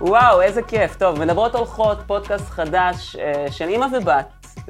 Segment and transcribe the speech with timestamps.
[0.00, 0.96] וואו, איזה כיף.
[0.96, 4.26] טוב, מדברות הולכות, פודקאסט חדש אה, של אימא ובת,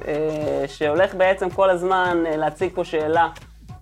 [0.09, 3.29] אה, שהולך בעצם כל הזמן אה, להציג פה שאלה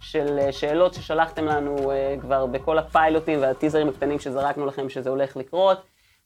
[0.01, 5.79] של שאלות ששלחתם לנו כבר בכל הפיילוטים והטיזרים הקטנים שזרקנו לכם שזה הולך לקרות.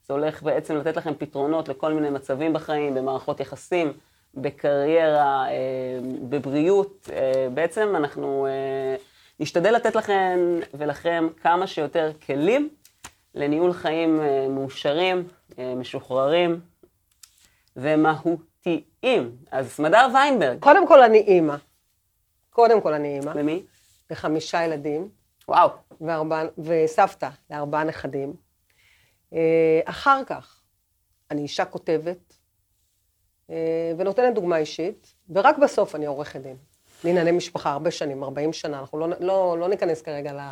[0.07, 3.93] זה הולך בעצם לתת לכם פתרונות לכל מיני מצבים בחיים, במערכות יחסים,
[4.35, 5.47] בקריירה,
[6.29, 7.11] בבריאות.
[7.55, 8.47] בעצם אנחנו
[9.41, 10.39] נשתדל לתת לכם
[10.75, 12.69] ולכם כמה שיותר כלים
[13.35, 15.29] לניהול חיים אה, מאושרים,
[15.59, 16.61] אה, משוחררים
[17.77, 19.37] ומהותיים.
[19.51, 21.57] אז סמדר ויינברג, קודם כל אני אימא.
[22.51, 23.63] קודם כל אני אימא, למי?
[24.11, 25.09] לחמישה ילדים,
[25.49, 25.69] וואו,
[26.01, 28.33] וארבע, וסבתא לארבעה נכדים.
[29.33, 30.61] אה, אחר כך,
[31.31, 32.35] אני אישה כותבת,
[33.99, 36.57] ונותנת דוגמה אישית, ורק בסוף אני עורכת דין.
[37.05, 40.51] לענייני משפחה, הרבה שנים, 40 שנה, אנחנו לא, לא, לא ניכנס כרגע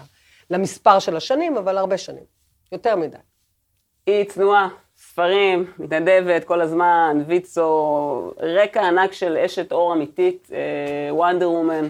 [0.51, 2.25] למספר של השנים, אבל הרבה שנים.
[2.73, 3.17] יותר מדי.
[4.07, 10.51] היא צנועה, ספרים, מתנדבת כל הזמן, ויצו, רקע ענק של אשת אור אמיתית,
[11.11, 11.89] וונדר וומן,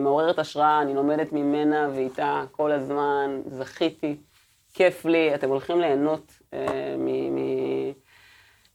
[0.00, 4.16] מעוררת השראה, אני לומדת ממנה ואיתה כל הזמן, זכיתי,
[4.74, 6.58] כיף לי, אתם הולכים ליהנות אה,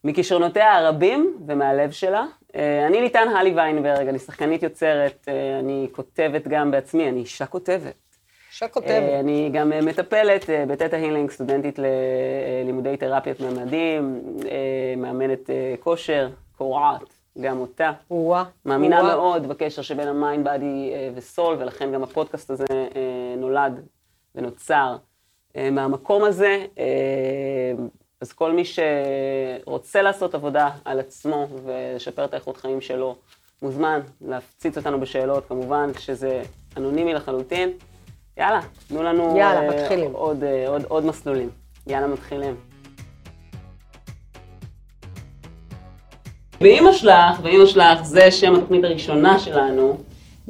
[0.04, 2.26] מכישרונותיה הרבים ומהלב שלה.
[2.56, 7.46] אה, אני ליתן הלי ויינברג, אני שחקנית יוצרת, אה, אני כותבת גם בעצמי, אני אישה
[7.46, 8.05] כותבת.
[8.56, 8.90] אישה כותבת.
[8.90, 14.22] אה, אני גם אה, מטפלת אה, בתטא הילינג, סטודנטית ללימודי תרפיית ממדים,
[14.98, 17.02] מאמנת כושר, קורעת,
[17.42, 17.92] גם אותה.
[18.12, 18.44] וואה.
[18.66, 19.16] מאמינה וואה.
[19.16, 22.66] מאוד בקשר שבין ה mind, body ו soul, ולכן גם הפודקאסט הזה
[23.38, 23.82] נולד
[24.36, 24.96] ונוצר
[25.72, 26.66] מהמקום הזה.
[28.22, 33.16] אז כל מי שרוצה לעשות עבודה על עצמו ולשפר את האיכות חיים שלו,
[33.62, 36.42] מוזמן להפציץ אותנו בשאלות, כמובן, כשזה
[36.78, 37.72] אנונימי לחלוטין.
[38.38, 40.12] יאללה, תנו לנו יאללה, מתחילים.
[40.14, 41.50] עוד, אה, עוד, עוד מסלולים.
[41.88, 42.56] יאללה, מתחילים.
[46.62, 49.98] ואימא שלך, ואימא שלך זה שם התוכנית הראשונה שלנו,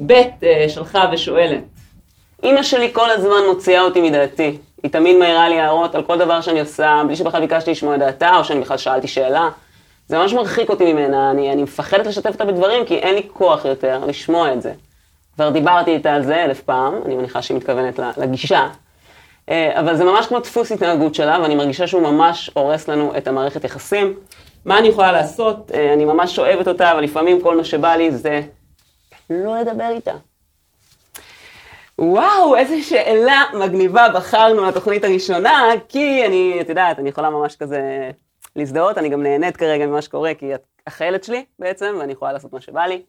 [0.06, 1.62] ב' אה, שלחה ושואלת.
[2.42, 4.58] אימא שלי כל הזמן מוציאה אותי מדעתי.
[4.82, 8.00] היא תמיד מעירה לי הערות על כל דבר שאני עושה, בלי שבכלל ביקשתי לשמוע את
[8.00, 9.48] דעתה, או שאני בכלל שאלתי שאלה.
[10.08, 13.64] זה ממש מרחיק אותי ממנה, אני, אני מפחדת לשתף אותה בדברים, כי אין לי כוח
[13.64, 14.72] יותר לשמוע את זה.
[15.36, 18.68] כבר דיברתי איתה על זה אלף פעם, אני מניחה שהיא מתכוונת לגישה.
[19.48, 23.28] אה, אבל זה ממש כמו דפוס התנהגות שלה, ואני מרגישה שהוא ממש הורס לנו את
[23.28, 24.14] המערכת יחסים.
[24.64, 25.70] מה אני יכולה לעשות?
[25.74, 28.40] אה, אני ממש אוהבת אותה, אבל לפעמים כל מה שבא לי זה
[29.30, 30.12] לא לדבר איתה.
[31.98, 38.10] וואו, איזה שאלה מגניבה בחרנו לתוכנית הראשונה, כי אני, את יודעת, אני יכולה ממש כזה
[38.56, 42.52] להזדהות, אני גם נהנית כרגע ממה שקורה, כי את החיילת שלי בעצם, ואני יכולה לעשות
[42.52, 43.02] מה שבא לי.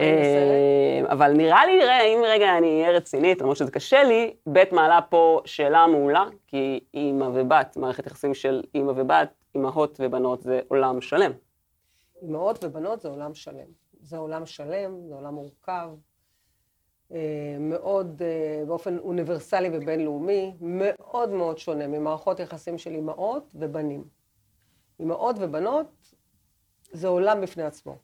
[0.00, 1.82] אה, אבל נראה לי,
[2.14, 6.80] אם רגע אני אהיה רצינית, למרות שזה קשה לי, ב' מעלה פה שאלה מעולה, כי
[6.94, 11.32] אימא ובת, מערכת יחסים של אימא ובת, אימהות ובנות זה עולם שלם.
[12.22, 13.66] אמהות ובנות זה עולם שלם.
[14.00, 15.88] זה עולם שלם, זה עולם מורכב,
[17.12, 24.04] אה, מאוד, אה, באופן אוניברסלי ובינלאומי, מאוד מאוד שונה ממערכות יחסים של אימהות ובנים.
[25.00, 25.86] אימהות ובנות
[26.92, 27.96] זה עולם בפני עצמו.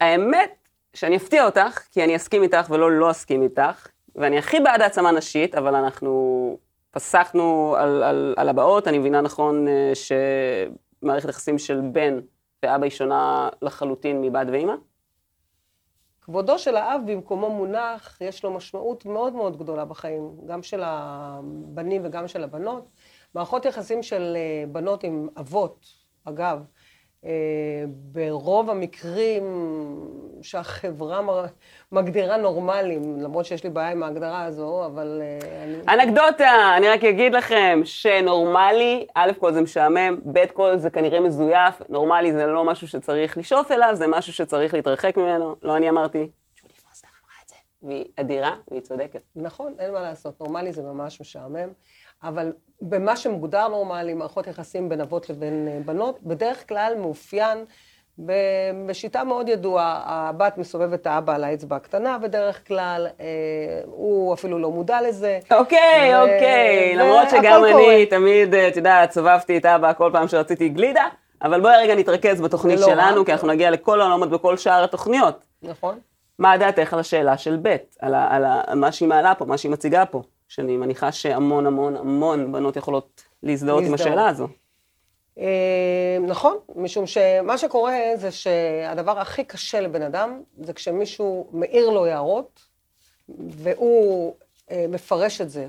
[0.00, 0.59] האמת
[0.94, 5.10] שאני אפתיע אותך, כי אני אסכים איתך ולא לא אסכים איתך, ואני הכי בעד העצמה
[5.10, 6.58] נשית, אבל אנחנו
[6.90, 12.20] פסחנו על, על, על הבאות, אני מבינה נכון אה, שמערכת יחסים של בן
[12.62, 14.74] ואבא היא שונה לחלוטין מבת ואימא?
[16.20, 22.02] כבודו של האב במקומו מונח, יש לו משמעות מאוד מאוד גדולה בחיים, גם של הבנים
[22.04, 22.88] וגם של הבנות.
[23.34, 25.86] מערכות יחסים של אה, בנות עם אבות,
[26.24, 26.64] אגב,
[27.86, 29.44] ברוב המקרים
[30.42, 31.20] שהחברה
[31.92, 36.02] מגדירה נורמליים, למרות שיש לי בעיה עם ההגדרה הזו, אבל אה, אני...
[36.02, 41.82] אנקדוטה, אני רק אגיד לכם שנורמלי, א' כל זה משעמם, ב' כל זה כנראה מזויף,
[41.88, 46.28] נורמלי זה לא משהו שצריך לשאוף אליו, זה משהו שצריך להתרחק ממנו, לא אני אמרתי.
[46.54, 47.56] שולי פוסטר אמרה את זה.
[47.82, 49.20] והיא אדירה, והיא צודקת.
[49.36, 51.68] נכון, אין מה לעשות, נורמלי זה ממש משעמם,
[52.22, 52.52] אבל
[52.82, 57.64] במה שמוגדר נורמלי, מערכות יחסים בין אבות לבין אה, בנות, בדרך כלל מאופיין
[58.86, 63.26] בשיטה מאוד ידועה, הבת מסובבת את האבא על האצבע הקטנה בדרך כלל, אה,
[63.84, 65.38] הוא אפילו לא מודע לזה.
[65.50, 68.06] אוקיי, ו- אוקיי, ו- למרות שגם אני קורה.
[68.10, 71.04] תמיד, אה, את יודעת, סובבתי את אבא כל פעם שרציתי גלידה,
[71.42, 73.24] אבל בואי רגע נתרכז בתוכנית לא שלנו, רע.
[73.24, 75.44] כי אנחנו נגיע לכל העולמות בכל שאר התוכניות.
[75.62, 75.98] נכון?
[76.40, 79.44] מה דעתך על השאלה של ב', על, ה- על, ה- על מה שהיא מעלה פה,
[79.44, 83.94] מה שהיא מציגה פה, שאני מניחה שהמון המון המון בנות יכולות להזדהות עם.
[83.94, 84.48] השאלה הזו.
[85.38, 92.06] אה, נכון, משום שמה שקורה זה שהדבר הכי קשה לבן אדם זה כשמישהו מעיר לו
[92.06, 92.60] הערות,
[93.48, 94.34] והוא
[94.70, 95.68] אה, מפרש את זה,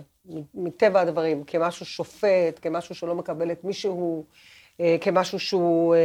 [0.53, 4.25] מטבע הדברים, כמשהו שופט, כמשהו שלא מקבל את מישהו,
[4.79, 5.95] אה, כמשהו שהוא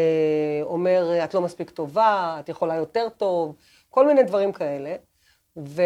[0.62, 3.54] אומר, את לא מספיק טובה, את יכולה יותר טוב,
[3.96, 4.94] כל מיני דברים כאלה.
[5.56, 5.82] ו,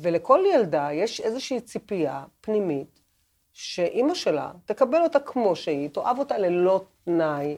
[0.00, 3.00] ולכל ילדה יש איזושהי ציפייה פנימית,
[3.52, 7.56] שאימא שלה תקבל אותה כמו שהיא, תאהב אותה ללא תנאי.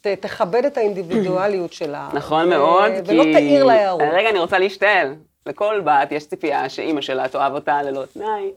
[0.00, 2.10] ת, תכבד את האינדיבידואליות שלה.
[2.18, 3.12] נכון מאוד, כי...
[3.12, 4.08] ולא תעיר לה הערות.
[4.12, 5.14] רגע, אני רוצה להשתעל.
[5.46, 8.52] לכל בת יש ציפייה שאימא שלה תאהב אותה ללא תנאי,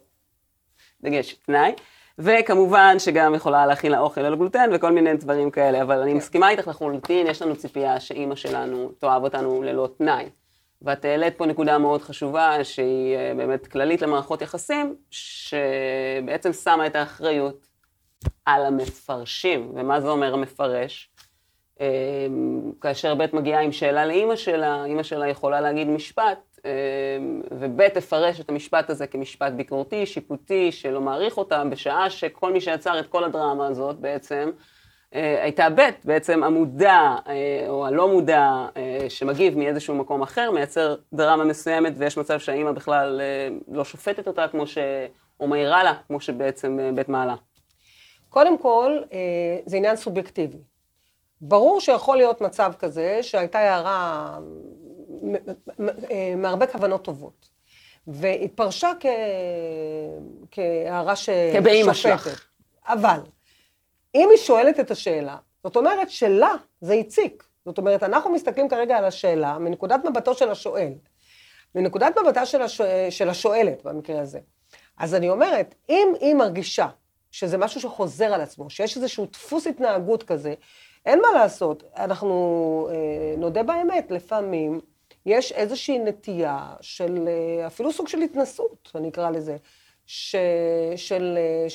[1.01, 1.71] דגש תנאי,
[2.17, 6.17] וכמובן שגם יכולה להכין לה אוכל ללא גלוטן וכל מיני דברים כאלה, אבל אני כן.
[6.17, 10.29] מסכימה איתך לחלוטין, יש לנו ציפייה שאימא שלנו תאהב אותנו ללא תנאי.
[10.81, 16.95] ואת העלית פה נקודה מאוד חשובה, שהיא אה, באמת כללית למערכות יחסים, שבעצם שמה את
[16.95, 17.67] האחריות
[18.45, 19.71] על המפרשים.
[19.75, 21.09] ומה זה אומר המפרש?
[21.81, 21.87] אה,
[22.81, 26.54] כאשר ב' מגיעה עם שאלה לאימא שלה, אימא שלה יכולה להגיד משפט,
[27.51, 32.99] וב' תפרש את המשפט הזה כמשפט ביקורתי, שיפוטי, שלא מעריך אותה, בשעה שכל מי שיצר
[32.99, 34.51] את כל הדרמה הזאת בעצם,
[35.15, 40.95] אה, הייתה ב', בעצם המודע אה, או הלא מודע אה, שמגיב מאיזשהו מקום אחר, מייצר
[41.13, 43.21] דרמה מסוימת, ויש מצב שהאימא בכלל
[43.67, 44.77] לא שופטת אותה כמו ש...
[45.39, 47.35] או מעירה לה, כמו שבעצם ב' מעלה.
[48.29, 48.97] קודם כל,
[49.65, 50.57] זה עניין סובייקטיבי.
[51.41, 54.37] ברור שיכול להיות מצב כזה שהייתה הערה
[56.37, 57.49] מהרבה כוונות טובות.
[58.07, 59.05] והתפרשה כ...
[60.51, 61.59] כהערה ששופטת.
[61.59, 62.47] כבאימא שלך.
[62.87, 63.19] אבל,
[64.15, 67.43] אם היא שואלת את השאלה, זאת אומרת שלה זה הציק.
[67.65, 70.93] זאת אומרת, אנחנו מסתכלים כרגע על השאלה מנקודת מבטו של השואל.
[71.75, 74.39] מנקודת מבטה של, השואל, של השואלת במקרה הזה.
[74.97, 76.87] אז אני אומרת, אם היא מרגישה
[77.31, 80.53] שזה משהו שחוזר על עצמו, שיש איזשהו דפוס התנהגות כזה,
[81.05, 81.83] אין מה לעשות.
[81.97, 84.79] אנחנו אה, נודה באמת, לפעמים
[85.25, 89.57] יש איזושהי נטייה של, אה, אפילו סוג של התנסות, אני אקרא לזה,
[90.05, 90.35] ש,
[90.95, 91.65] של, אה,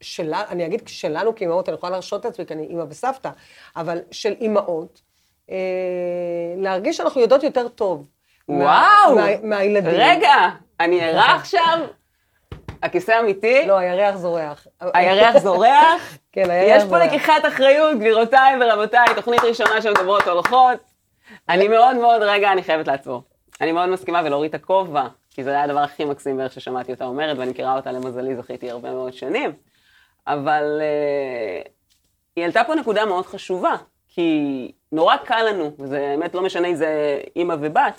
[0.00, 3.30] של, אני אגיד שלנו כאימהות, אני יכולה להרשות את עצמי, כי אני אימא וסבתא,
[3.76, 5.00] אבל של אימהות,
[5.50, 5.56] אה,
[6.56, 8.08] להרגיש שאנחנו יודעות יותר טוב.
[8.48, 9.14] וואו!
[9.14, 9.90] מה, מה, מהילדים.
[9.94, 10.34] רגע,
[10.80, 11.78] אני ערה עכשיו?
[12.82, 13.66] הכיסא אמיתי?
[13.66, 14.66] לא, הירח זורח.
[14.80, 16.16] הירח זורח?
[16.32, 17.02] כן, הירח זורח.
[17.02, 20.93] יש פה לקיחת אחריות, גבירותיי ורבותיי, תוכנית ראשונה של מדברות הולכות.
[21.48, 23.22] אני מאוד מאוד, רגע, אני חייבת לעצור.
[23.60, 27.04] אני מאוד מסכימה ולהוריד את הכובע, כי זה היה הדבר הכי מקסים בערך ששמעתי אותה
[27.04, 29.52] אומרת, ואני מכירה אותה למזלי, זכיתי הרבה מאוד שנים.
[30.26, 31.68] אבל uh,
[32.36, 33.76] היא העלתה פה נקודה מאוד חשובה,
[34.08, 37.94] כי נורא קל לנו, וזה באמת לא משנה אם זה אימא ובת,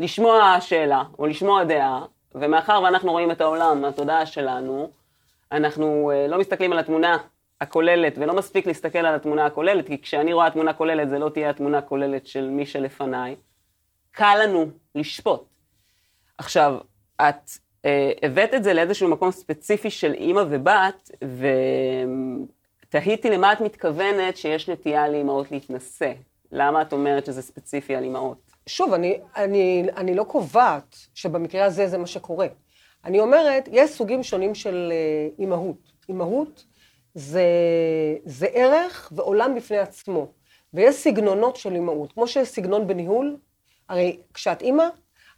[0.00, 2.04] לשמוע שאלה או לשמוע דעה,
[2.34, 4.90] ומאחר ואנחנו רואים את העולם מהתודעה שלנו,
[5.52, 7.16] אנחנו uh, לא מסתכלים על התמונה
[7.60, 11.50] הכוללת, ולא מספיק להסתכל על התמונה הכוללת, כי כשאני רואה תמונה כוללת, זה לא תהיה
[11.50, 13.36] התמונה הכוללת של מי שלפניי.
[14.10, 15.44] קל לנו לשפוט.
[16.38, 16.78] עכשיו,
[17.20, 17.50] את
[17.84, 21.10] אה, הבאת את זה לאיזשהו מקום ספציפי של אימא ובת,
[22.88, 26.12] ותהיתי למה את מתכוונת שיש נטייה לאימהות להתנשא.
[26.52, 28.38] למה את אומרת שזה ספציפי על אימהות?
[28.66, 32.46] שוב, אני, אני, אני לא קובעת שבמקרה הזה זה מה שקורה.
[33.04, 35.92] אני אומרת, יש סוגים שונים של אה, אימהות.
[36.08, 36.64] אימהות
[37.18, 37.44] זה,
[38.24, 40.26] זה ערך ועולם בפני עצמו.
[40.74, 43.36] ויש סגנונות של אימהות, כמו שיש סגנון בניהול,
[43.88, 44.84] הרי כשאת אימא,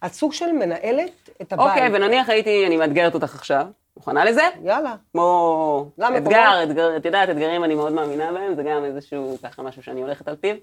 [0.05, 1.69] את סוג של מנהלת את הבית.
[1.69, 3.67] אוקיי, ונניח הייתי, אני מאתגרת אותך עכשיו.
[3.97, 4.41] מוכנה לזה?
[4.63, 4.95] יאללה.
[5.11, 9.61] כמו למה, אתגר, אתגר, את יודעת, אתגרים אני מאוד מאמינה בהם, זה גם איזשהו, ככה
[9.61, 10.55] משהו שאני הולכת על פיו.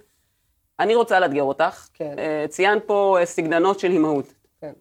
[0.81, 1.89] אני רוצה לאתגר אותך.
[1.95, 2.15] כן.
[2.17, 4.35] Uh, ציינת פה uh, סגננות של אימהות.
[4.61, 4.73] כן.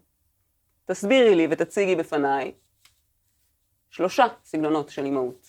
[0.86, 2.52] תסבירי לי ותציגי בפניי
[3.90, 5.47] שלושה סגנונות של אימהות.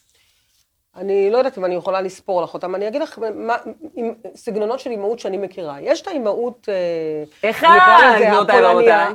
[0.95, 3.55] אני לא יודעת אם אני יכולה לספור לך אותם, אני אגיד לך מה,
[3.95, 5.81] עם, סגנונות של אימהות שאני מכירה.
[5.81, 6.69] יש את האימהות,
[7.49, 9.05] אחד, גבירותיי ורבותיי.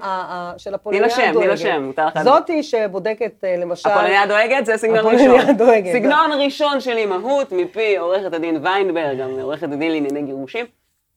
[0.58, 1.32] של הפולניה הדואגת.
[1.32, 2.22] תני לה שם, מותר לך.
[2.22, 3.88] זאתי שבודקת אה, למשל...
[3.88, 5.14] הפולניה הדואגת זה סגנון ראשון.
[5.14, 5.92] הפולניה הדואגת.
[5.92, 10.66] סגנון ראשון של אימהות מפי עורכת הדין ויינברג, גם עורכת הדין לענייני גירושים.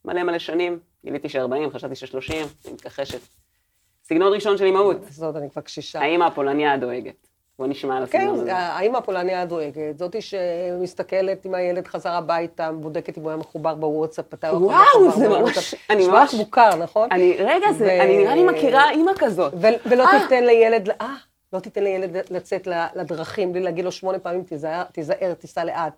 [0.06, 3.20] מלא מלא שנים, גיליתי ש-40, חשבתי ש-30, אני מתכחשת.
[4.04, 4.98] סגנון ראשון של אימהות.
[5.10, 6.00] זאת, אני כבר קשישה.
[6.00, 7.28] האמא הפולניה הדואגת.
[7.60, 8.46] בוא נשמע על הסגנון כן, הזה.
[8.46, 13.76] כן, האמא הפולניה הדואגת, זאתי שמסתכלת אם הילד חזר הביתה, בודקת אם הוא היה מחובר
[13.76, 17.10] בוואטסאפ, אתה יכול וואו, זה ממש, אני ממש מוכר, נכון?
[17.12, 19.54] אני, רגע, זה, אני נראה לי מכירה אימא כזאת.
[19.86, 20.20] ולא אה.
[20.20, 21.16] תיתן לילד, אה,
[21.54, 24.44] לא תיתן לילד לצאת לדרכים בלי להגיד לו שמונה פעמים,
[24.92, 25.94] תיזהר, תיסע לאט.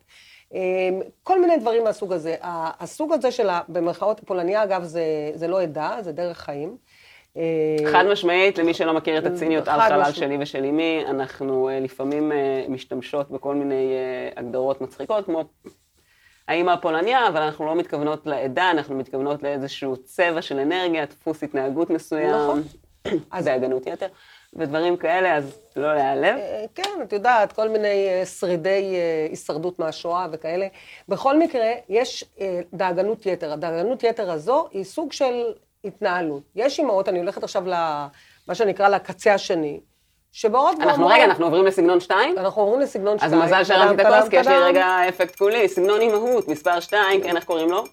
[0.53, 2.35] אמ, כל מיני דברים מהסוג הזה.
[2.79, 4.83] הסוג הזה של, במרכאות, פולניה, אגב,
[5.33, 6.77] זה לא עדה, זה דרך חיים.
[7.38, 11.79] אה, חד משמעית, למי שלא מכיר את הציניות על חלל שלי ושל אמי, אנחנו אה,
[11.79, 13.93] לפעמים אה, משתמשות בכל מיני
[14.36, 15.43] הגדרות מצחיקות, כמו
[16.48, 21.89] האמא הפולניה, אבל אנחנו לא מתכוונות לעדה, אנחנו מתכוונות לאיזשהו צבע של אנרגיה, דפוס התנהגות
[21.89, 22.63] מסוים, נכון.
[23.45, 24.07] בהגנות יתר.
[24.53, 26.36] ודברים כאלה, אז לא להיעלב.
[26.75, 28.95] כן, את יודעת, כל מיני שרידי
[29.29, 30.67] הישרדות מהשואה וכאלה.
[31.09, 32.25] בכל מקרה, יש
[32.74, 33.53] דאגנות יתר.
[33.53, 35.53] הדאגנות יתר הזו היא סוג של
[35.86, 36.43] התנהלות.
[36.55, 39.79] יש אימהות, אני הולכת עכשיו למה שנקרא לקצה השני,
[40.31, 40.89] שבאות ואומרות...
[40.89, 42.38] אנחנו רגע, אנחנו עוברים לסגנון 2?
[42.38, 43.33] אנחנו עוברים לסגנון 2.
[43.33, 45.67] אז מזל שהרמתי את הכוס, כי יש לי רגע אפקט קולי.
[45.67, 47.83] סגנון אימהות, מספר 2, כן, איך קוראים לו?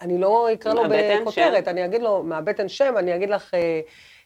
[0.00, 3.54] אני לא אקרא לו בכותרת, אני אגיד לו, מהבטן שם, אני אגיד לך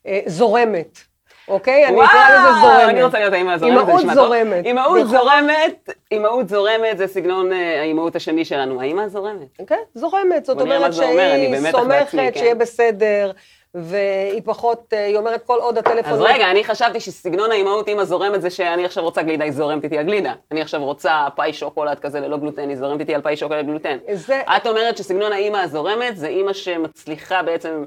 [0.07, 0.99] אה, זורמת.
[1.49, 1.87] אוקיי?
[1.87, 2.89] אני אקרא לזה זורמת.
[2.89, 3.89] אני רוצה להיות האמא הזורמת.
[3.89, 4.65] אימהות זורמת.
[4.65, 8.81] אימהות זורמת, אימהות זורמת זה סגנון אה, האימהות השני שלנו.
[8.81, 9.59] האמא הזורמת.
[9.67, 10.45] כן, זורמת.
[10.45, 12.31] זאת אומרת שהיא סומכת, כן.
[12.35, 13.31] שיהיה בסדר.
[13.75, 16.13] והיא פחות, אה, היא אומרת כל עוד הטלפון...
[16.13, 19.85] אז רגע, אני חשבתי שסגנון האימהות אימא זורמת זה שאני עכשיו רוצה גלידה, היא זורמת
[19.85, 20.33] איתי הגלידה.
[20.51, 23.97] אני עכשיו רוצה פאי שוקולד כזה ללא גלוטן, היא זורמת איתי על פאי שוקולד גלוטן.
[24.13, 24.41] זה...
[24.57, 27.85] את אומרת שסגנון האימא הזורמת זה אימא שמצליחה בעצם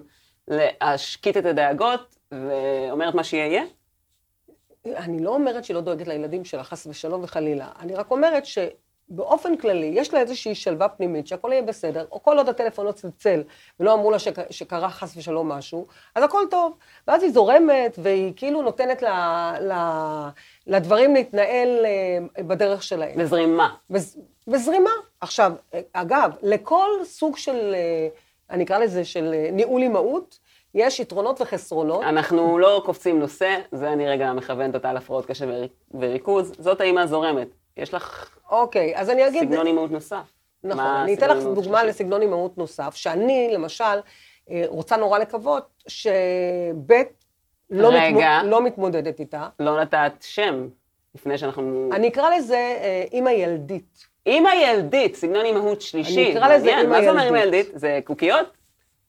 [0.48, 3.64] להשקיט את הדאגות ואומרת מה שיהיה?
[4.96, 7.68] אני לא אומרת שהיא לא דואגת לילדים שלה, חס ושלום וחלילה.
[7.80, 12.38] אני רק אומרת שבאופן כללי, יש לה איזושהי שלווה פנימית, שהכל יהיה בסדר, או כל
[12.38, 13.44] עוד הטלפון לא צלצל,
[13.80, 16.78] ולא אמרו לה שק, שקרה חס ושלום משהו, אז הכל טוב.
[17.08, 19.08] ואז היא זורמת, והיא כאילו נותנת ל,
[19.62, 19.74] ל,
[20.68, 23.20] לדברים להתנהל אה, בדרך שלהם.
[23.20, 23.76] בזרימה.
[23.90, 24.18] בז,
[24.48, 24.92] בזרימה.
[25.22, 25.52] עכשיו,
[25.94, 28.08] אגב, לכל סוג של, אה,
[28.50, 30.40] אני אקרא לזה, של אה, ניהול אימהות,
[30.74, 32.04] יש יתרונות וחסרונות.
[32.04, 35.48] אנחנו לא קופצים נושא, זה אני רגע מכוונת אותה על הפרעות קשב
[35.94, 36.54] וריכוז.
[36.60, 37.48] זאת האימא הזורמת.
[37.78, 39.44] יש לך אוקיי, אז אני אגיד...
[39.44, 40.34] סגנון אימהות נוסף.
[40.64, 41.90] נכון, אני אתן לך דוגמה שלי?
[41.90, 43.84] לסגנון אימהות נוסף, שאני, למשל,
[44.50, 46.94] אה, רוצה נורא לקוות שב'
[47.70, 48.24] לא, מתמוד...
[48.44, 49.48] לא מתמודדת איתה.
[49.60, 50.68] לא נתת שם
[51.16, 51.90] לפני שאנחנו...
[51.94, 54.08] אני אקרא לזה אה, אימא ילדית.
[54.26, 56.26] אימא ילדית, סגנון אימהות שלישי.
[56.26, 56.90] אני אקרא לזה אימא ילדית.
[56.90, 57.70] מה זה אומר אימא ילדית?
[57.74, 58.57] זה קוקיות?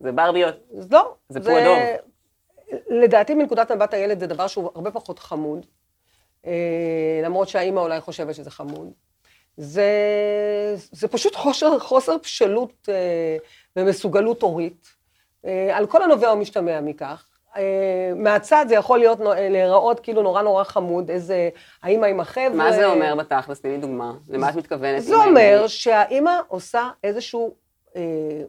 [0.01, 0.55] זה ברביות?
[0.91, 1.15] לא.
[1.29, 1.77] זה פועדור.
[2.89, 5.67] לדעתי, מנקודת מבט הילד זה דבר שהוא הרבה פחות חמוד,
[6.47, 8.91] אה, למרות שהאימא אולי חושבת שזה חמוד.
[9.57, 9.91] זה,
[10.93, 13.37] זה פשוט חוסר, חוסר בשלות אה,
[13.77, 14.89] ומסוגלות הורית,
[15.45, 17.25] אה, על כל הנובע ומשתמע מכך.
[18.17, 19.19] מהצד זה יכול להיות,
[19.51, 21.49] להיראות כאילו נורא נורא חמוד, איזה
[21.83, 22.49] האימא עם החבר'ה.
[22.55, 23.61] מה זה אומר בתכלס?
[23.61, 24.13] תני לי דוגמה.
[24.29, 25.03] למה את מתכוונת?
[25.03, 27.55] זה אומר שהאימא עושה איזשהו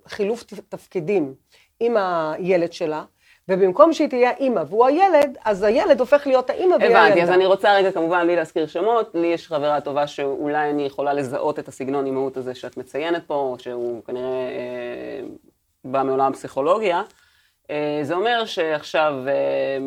[0.07, 1.33] חילוף תפקידים
[1.79, 3.03] עם הילד שלה,
[3.49, 7.05] ובמקום שהיא תהיה האימא והוא הילד, אז הילד הופך להיות האימא והיא הילדה.
[7.05, 10.85] הבנתי, אז אני רוצה רגע כמובן בלי להזכיר שמות, לי יש חברה טובה שאולי אני
[10.85, 15.21] יכולה לזהות את הסגנון אימהות הזה שאת מציינת פה, שהוא כנראה אה,
[15.83, 17.03] בא מעולם הפסיכולוגיה.
[17.69, 19.77] אה, זה אומר שעכשיו, אה,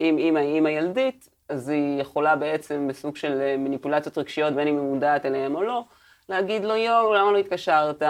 [0.00, 4.68] אם אימא היא אימא ילדית, אז היא יכולה בעצם בסוג של אה, מניפולציות רגשיות, בין
[4.68, 5.82] אם היא מודעת אליהם או לא,
[6.28, 8.02] להגיד לו, יואו, למה לא התקשרת?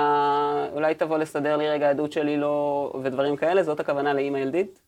[0.72, 2.92] אולי תבוא לסדר לי רגע עדות שלי לא...
[3.02, 3.62] ודברים כאלה?
[3.62, 4.80] זאת הכוונה לאימא ילדית?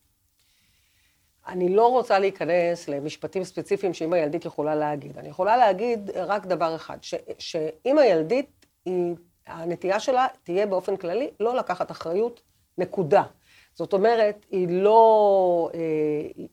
[1.47, 5.17] אני לא רוצה להיכנס למשפטים ספציפיים שאימא ילדית יכולה להגיד.
[5.17, 6.97] אני יכולה להגיד רק דבר אחד,
[7.39, 9.15] שאימא ילדית, היא,
[9.47, 12.41] הנטייה שלה תהיה באופן כללי לא לקחת אחריות,
[12.77, 13.23] נקודה.
[13.73, 15.79] זאת אומרת, היא לא, אה,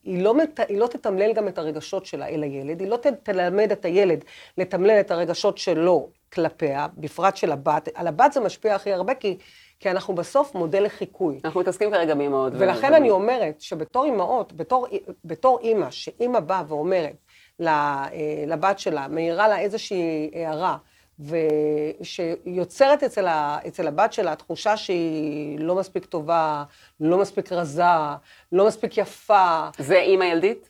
[0.05, 0.35] היא לא,
[0.69, 4.25] היא לא תתמלל גם את הרגשות שלה אל הילד, היא לא תלמד את הילד
[4.59, 7.89] לתמלל את הרגשות שלו כלפיה, בפרט של הבת.
[7.95, 9.39] על הבת זה משפיע הכי הרבה, כי,
[9.81, 11.41] כי אנחנו בסוף מודל לחיקוי.
[11.45, 12.53] אנחנו מתעסקים כרגע באימהות.
[12.57, 14.87] ולכן אני אומרת שבתור אימהות, בתור,
[15.25, 17.17] בתור אימא, שאימא באה ואומרת
[17.61, 20.77] אה, לבת שלה, מעירה לה איזושהי הערה,
[21.21, 26.65] ושיוצרת אצל, ה, אצל הבת שלה תחושה שהיא לא מספיק טובה,
[27.01, 27.83] לא מספיק רזה,
[28.53, 29.69] לא מספיק יפה.
[29.79, 30.69] זה אימא ילדית?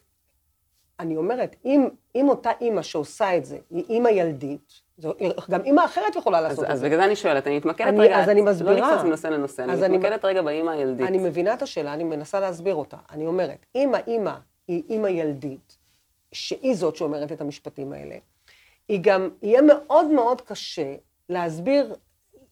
[1.00, 5.14] אני אומרת, אם, אם אותה אימא שעושה את זה היא אימא ילדית, זו,
[5.50, 6.84] גם אימא אחרת יכולה לעשות אז, את אז זה.
[6.86, 8.72] אז בגלל זה אני שואלת, אני מתמקדת רגע, אז אני מסבירה.
[8.72, 11.08] לא נקפוץ מנושא לנושא, אני מתמקדת רגע באימא הילדית.
[11.08, 12.96] אני מבינה את השאלה, אני מנסה להסביר אותה.
[13.10, 14.34] אני אומרת, אם האימא
[14.68, 15.76] היא אימא ילדית,
[16.32, 18.16] שהיא זאת שאומרת את המשפטים האלה,
[18.88, 20.94] היא גם, יהיה מאוד מאוד קשה
[21.28, 21.94] להסביר,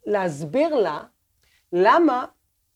[0.07, 1.01] להסביר לה
[1.73, 2.25] למה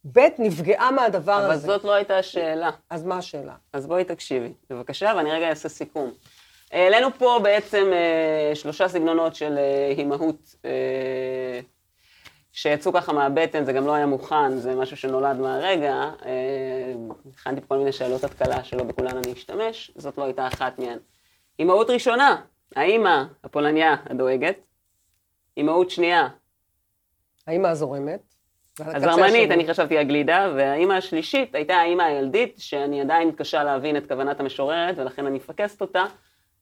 [0.04, 1.66] ב' נפגעה מהדבר אבל הזה.
[1.66, 2.70] אבל זאת לא הייתה השאלה.
[2.90, 3.54] אז מה השאלה?
[3.72, 6.10] אז בואי תקשיבי, בבקשה, ואני רגע אעשה סיכום.
[6.72, 11.60] העלינו פה בעצם אה, שלושה סגנונות של אה, אימהות אה,
[12.52, 15.94] שיצאו ככה מהבטן, זה גם לא היה מוכן, זה משהו שנולד מהרגע.
[16.26, 16.94] אה,
[17.34, 20.98] הכנתי פה כל מיני שאלות התקלה שלא בכולן אני אשתמש, זאת לא הייתה אחת מהן.
[21.58, 22.42] אימהות ראשונה,
[22.76, 24.56] האימא, הפולניה הדואגת.
[25.56, 26.28] אימהות שנייה.
[27.46, 28.34] האימא הזורמת.
[28.86, 34.40] הזרמנית, אני חשבתי הגלידה, והאימא השלישית הייתה האימא הילדית, שאני עדיין מתקשה להבין את כוונת
[34.40, 36.04] המשוררת, ולכן אני מפקסת אותה.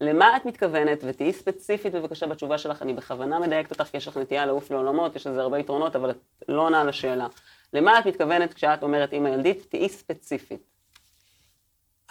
[0.01, 4.17] למה את מתכוונת, ותהיי ספציפית בבקשה בתשובה שלך, אני בכוונה מדייקת אותך, כי יש לך
[4.17, 6.17] נטייה לעוף לעולמות, יש לזה הרבה יתרונות, אבל את
[6.49, 7.27] לא עונה על השאלה.
[7.73, 9.67] למה את מתכוונת כשאת אומרת אימא ילדית?
[9.69, 10.68] תהיי ספציפית.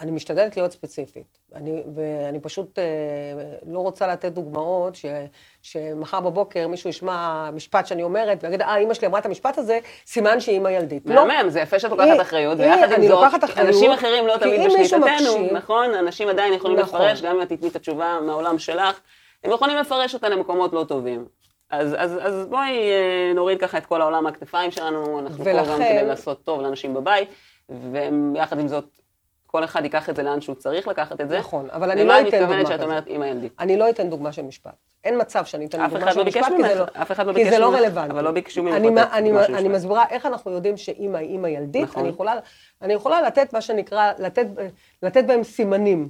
[0.00, 1.38] אני משתדלת להיות ספציפית.
[1.54, 2.84] אני, ואני פשוט אה,
[3.66, 5.04] לא רוצה לתת דוגמאות ש,
[5.62, 9.78] שמחר בבוקר מישהו ישמע משפט שאני אומרת ויגיד, אה, אימא שלי אמרה את המשפט הזה,
[10.06, 11.06] סימן שהיא אימא ילדית.
[11.06, 11.50] מהמם, לא.
[11.50, 15.94] זה יפה שאת לוקחת אחריות, ויחד עם זאת, אנשים אחרים לא תמיד בשליטתנו, נכון?
[15.94, 17.00] אנשים עדיין יכולים נכון.
[17.00, 19.00] לפרש, גם אם את תתני את התשובה מהעולם שלך,
[19.44, 21.24] הם יכולים לפרש אותה למקומות לא טובים.
[21.70, 25.64] אז, אז, אז בואי אה, נוריד ככה את כל העולם מהכתפיים שלנו, אנחנו ולכן...
[25.64, 27.28] פה גם כדי לעשות טוב לאנשים בבית,
[27.68, 28.97] ויחד עם זאת,
[29.50, 31.38] כל אחד ייקח את זה לאן שהוא צריך לקחת את זה.
[31.38, 32.40] נכון, אבל אני לא אתן דוגמה כזאת.
[32.40, 33.52] למה את מתכוונת שאת אומרת אימא ילדית?
[33.58, 34.74] אני לא אתן דוגמה של משפט.
[35.04, 37.46] אין מצב שאני אתן דוגמה של לא משפט, כי זה לא, אף אחד לא ביקש
[37.46, 38.12] ממך, כי זה לא רלוונטי.
[38.12, 41.82] אבל לא ביקשו ממך אני, אני, אני מסבירה איך אנחנו יודעים שאימא היא אימא ילדית.
[41.82, 42.02] נכון.
[42.02, 42.34] אני, יכולה,
[42.82, 42.94] אני
[43.26, 44.46] לתת מה שנקרא, לתת,
[45.02, 46.08] לתת בהם סימנים.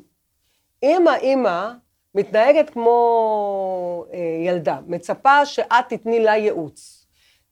[0.83, 1.71] אם האימא
[2.15, 6.98] מתנהגת כמו אה, ילדה, מצפה שאת תתני לה ייעוץ.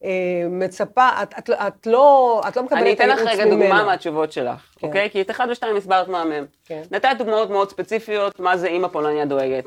[0.05, 0.11] אה,
[0.50, 3.15] מצפה, את, את, את, לא, את לא מקבלת את הייעוץ ממנה.
[3.15, 4.87] אני אתן לך רגע דוגמה מהתשובות שלך, כן.
[4.87, 5.11] אוקיי?
[5.11, 6.45] כי את אחד ושתיים הסברת מהמם.
[6.65, 6.83] כן.
[6.91, 9.65] נתת דוגמאות מאוד ספציפיות, מה זה אימא פולניה דואגת.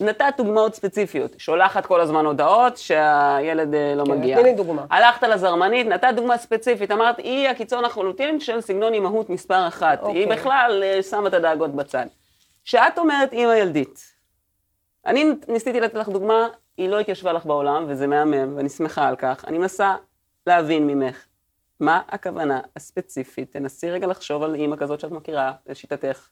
[0.00, 4.36] נתת דוגמאות ספציפיות, שולחת כל הזמן הודעות שהילד אה, לא כן, מגיע.
[4.36, 4.84] תני לי דוגמה.
[4.90, 10.02] הלכת לזרמנית, נתת דוגמה ספציפית, אמרת, היא הקיצון החלוטין של סגנון אימהות מספר אחת.
[10.02, 10.20] אוקיי.
[10.20, 12.06] היא בכלל אה, שמה את הדאגות בצד.
[12.64, 14.12] כשאת אומרת אימא ילדית,
[15.06, 19.16] אני ניסיתי לתת לך דוגמה היא לא התיישבה לך בעולם, וזה מהמם, ואני שמחה על
[19.16, 19.44] כך.
[19.46, 19.96] אני מנסה
[20.46, 21.24] להבין ממך,
[21.80, 23.52] מה הכוונה הספציפית?
[23.52, 26.28] תנסי רגע לחשוב על אימא כזאת שאת מכירה, לשיטתך.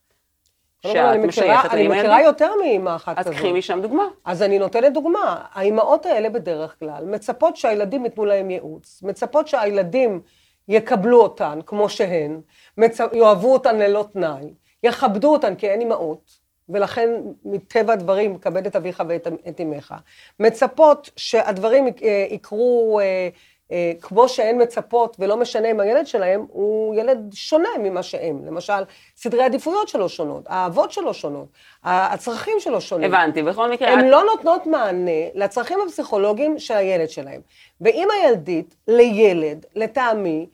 [0.82, 1.92] שאת משייכת לאימא.
[1.92, 3.32] אני מכירה יותר מאימא אחת כזאת.
[3.32, 4.04] אז קחי משם דוגמה.
[4.24, 5.44] אז אני נותנת דוגמה.
[5.52, 10.20] האימהות האלה בדרך כלל מצפות שהילדים ייתנו להם ייעוץ, מצפות שהילדים
[10.68, 12.40] יקבלו אותן כמו שהן,
[12.78, 12.98] מצ...
[13.12, 16.39] יאהבו אותן ללא תנאי, יכבדו אותן כי הן אימהות.
[16.72, 17.10] ולכן
[17.44, 19.94] מטבע הדברים, כבד את אביך ואת אמך.
[20.40, 23.28] מצפות שהדברים אה, יקרו אה,
[23.72, 28.46] אה, כמו שהן מצפות, ולא משנה אם הילד שלהם הוא ילד שונה ממה שהם.
[28.46, 28.82] למשל,
[29.16, 31.48] סדרי עדיפויות שלו שונות, האהבות שלו שונות,
[31.84, 33.14] הצרכים שלו שונים.
[33.14, 33.88] הבנתי, בכל מקרה...
[33.88, 34.04] הן את...
[34.10, 37.40] לא נותנות מענה לצרכים הפסיכולוגיים של הילד שלהם.
[37.80, 40.46] ואימא ילדית לילד, לטעמי,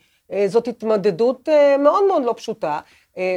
[0.47, 2.79] זאת התמודדות מאוד מאוד לא פשוטה,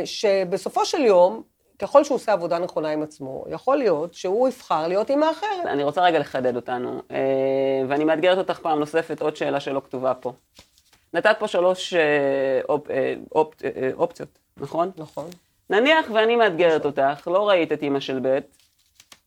[0.06, 1.44] שבסופו של יום,
[1.80, 5.66] ככל שהוא עושה עבודה נכונה עם עצמו, יכול להיות שהוא יבחר להיות אימא אחרת.
[5.66, 10.14] אני רוצה רגע לחדד אותנו, אה, ואני מאתגרת אותך פעם נוספת, עוד שאלה שלא כתובה
[10.14, 10.34] פה.
[11.14, 13.54] נתת פה שלוש אה, אופ, אה, אופ,
[13.94, 14.92] אופציות, נכון?
[14.98, 15.30] נכון.
[15.70, 18.40] נניח ואני מאתגרת אותך, לא ראית את אימא של ב',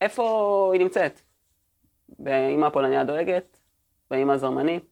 [0.00, 1.20] איפה היא נמצאת?
[2.18, 3.58] באימא הפולניה דואגת?
[4.10, 4.84] באימא הזרמנית?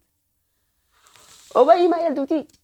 [1.55, 2.60] או באימא הילדותית?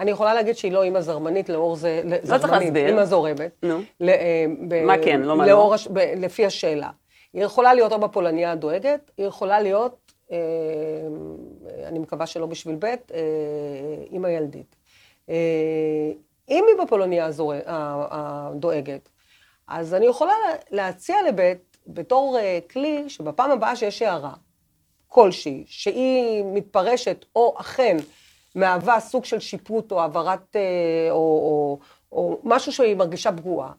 [0.00, 2.86] אני יכולה להגיד שהיא לא אימא זרמנית, לאור זה, לא צריך להסביר.
[2.86, 3.50] אימא זורמת.
[3.62, 3.80] נו.
[4.02, 4.44] אה,
[4.86, 5.74] מה כן, לא מה לא.
[6.16, 6.90] לפי השאלה.
[7.32, 10.38] היא יכולה להיות או בפולניה הדואגת, היא יכולה להיות, אה,
[11.86, 12.96] אני מקווה שלא בשביל ב', אה,
[14.10, 14.76] אימא ילדית.
[16.48, 17.30] אם היא בפולניה
[18.10, 19.08] הדואגת,
[19.68, 20.34] אז אני יכולה
[20.70, 22.38] להציע לבית, בתור
[22.70, 24.32] כלי, שבפעם הבאה שיש הערה
[25.08, 27.96] כלשהי, שהיא מתפרשת, או אכן,
[28.54, 31.78] מהווה סוג של שיפוט או העברת, אה, או, או,
[32.12, 33.72] או משהו שהיא מרגישה פגועה.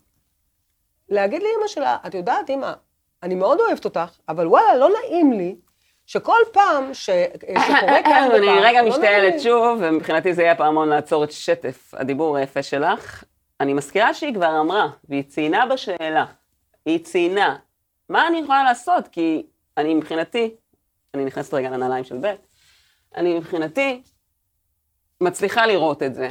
[1.10, 2.74] להגיד לאימא שלה, את יודעת, אימא,
[3.24, 5.56] אני מאוד אוהבת אותך, אבל וואלה, לא נעים לי
[6.06, 7.10] שכל פעם ש...
[7.40, 11.94] שקורה כאן וכך, אני רגע לא משתעלת שוב, ומבחינתי זה יהיה פעמון לעצור את שטף
[11.94, 13.24] הדיבור היפה שלך.
[13.60, 16.26] אני מזכירה שהיא כבר אמרה, והיא ציינה בשאלה,
[16.86, 17.56] היא ציינה,
[18.10, 19.08] מה אני יכולה לעשות?
[19.08, 19.46] כי
[19.78, 20.56] אני מבחינתי,
[21.14, 22.34] אני נכנסת רגע לנעליים של ב',
[23.16, 24.02] אני מבחינתי
[25.22, 26.30] מצליחה לראות את זה.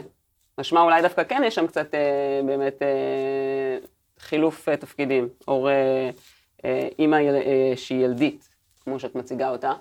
[0.59, 3.79] משמע אולי דווקא כן יש שם קצת אה, באמת אה,
[4.19, 6.11] חילוף אה, תפקידים, או אה,
[6.65, 8.49] אה, אימא אה, שהיא ילדית,
[8.85, 9.73] כמו שאת מציגה אותה.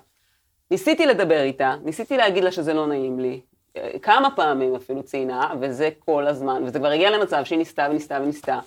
[0.70, 3.40] ניסיתי לדבר איתה, ניסיתי להגיד לה שזה לא נעים לי.
[3.76, 8.18] אה, כמה פעמים אפילו ציינה, וזה כל הזמן, וזה כבר הגיע למצב שהיא ניסתה וניסתה
[8.22, 8.58] וניסתה,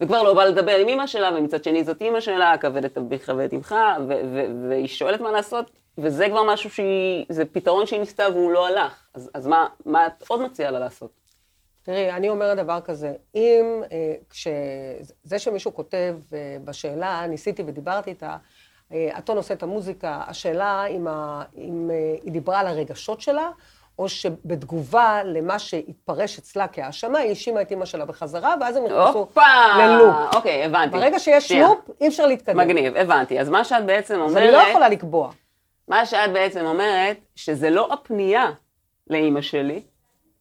[0.00, 3.54] וכבר לא באה לדבר עם אימא שלה, ומצד שני זאת אימא שלה, כבדת אביך ואת
[3.54, 3.74] אמך,
[4.68, 9.06] והיא שואלת מה לעשות, וזה כבר משהו שהיא, זה פתרון שהיא ניסתה והוא לא הלך.
[9.14, 11.10] אז, אז מה, מה את עוד מציעה לה לעשות?
[11.82, 14.48] תראי, אני אומרת דבר כזה, אם, אה, כש...
[15.24, 18.36] זה שמישהו כותב אה, בשאלה, ניסיתי ודיברתי איתה,
[18.92, 23.50] אה, הטון עושה את המוזיקה, השאלה אם, ה, אם אה, היא דיברה על הרגשות שלה,
[23.98, 29.26] או שבתגובה למה שהתפרש אצלה כהאשמה, היא האשימה את אימא שלה בחזרה, ואז הם נכנסו
[29.78, 30.34] ללופ.
[30.34, 30.96] אוקיי, הבנתי.
[30.96, 32.58] ברגע שיש לופ, אי אפשר להתקדם.
[32.58, 33.40] מגניב, הבנתי.
[33.40, 34.30] אז מה שאת בעצם אומרת...
[34.30, 35.30] אז אני לא יכולה לקבוע.
[35.88, 38.50] מה שאת בעצם אומרת, שזה לא הפנייה
[39.06, 39.82] לאימא שלי,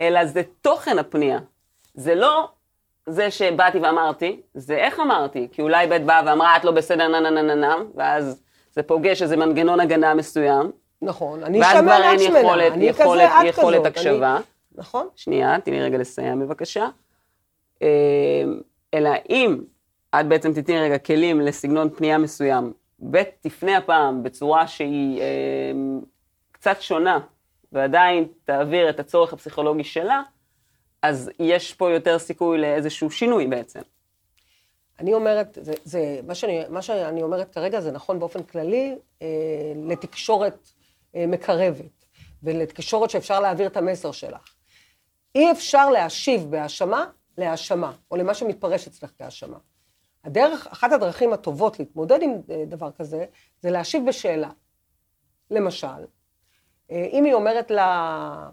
[0.01, 1.39] אלא זה תוכן הפנייה.
[1.93, 2.49] זה לא
[3.07, 5.47] זה שבאתי ואמרתי, זה איך אמרתי.
[5.51, 8.83] כי אולי בית באה ואמרה, את לא בסדר, נה נה נה נה נה, ואז זה
[8.83, 10.71] פוגש איזה מנגנון הגנה מסוים.
[11.01, 13.45] נכון, אני אשמע לעצמנה, אני כזה, את כזאת.
[13.45, 14.37] יכולת הקשבה.
[14.75, 15.07] נכון.
[15.15, 16.87] שנייה, תני לי רגע לסיים בבקשה.
[17.81, 17.87] אמ,
[18.93, 19.57] אלא אם
[20.19, 25.71] את בעצם תתני רגע כלים לסגנון פנייה מסוים, ב' תפנה הפעם בצורה שהיא אה,
[26.51, 27.19] קצת שונה,
[27.71, 30.21] ועדיין תעביר את הצורך הפסיכולוגי שלה,
[31.01, 33.79] אז יש פה יותר סיכוי לאיזשהו שינוי בעצם.
[34.99, 39.27] אני אומרת, זה, זה, מה, שאני, מה שאני אומרת כרגע זה נכון באופן כללי אה,
[39.75, 40.71] לתקשורת
[41.15, 42.05] אה, מקרבת,
[42.43, 44.53] ולתקשורת שאפשר להעביר את המסר שלך.
[45.35, 47.05] אי אפשר להשיב בהאשמה
[47.37, 49.57] להאשמה, או למה שמתפרש אצלך כהאשמה.
[50.25, 53.25] הדרך, אחת הדרכים הטובות להתמודד עם אה, דבר כזה,
[53.61, 54.49] זה להשיב בשאלה.
[55.51, 55.87] למשל,
[56.91, 58.49] אה, אם היא אומרת לה,